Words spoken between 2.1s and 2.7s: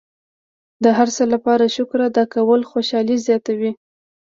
کول